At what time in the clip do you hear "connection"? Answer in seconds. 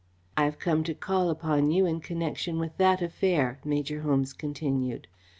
1.99-2.57